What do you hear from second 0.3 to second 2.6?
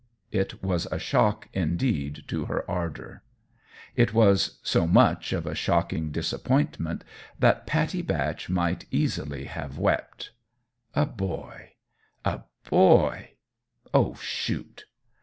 It was a shock, indeed, to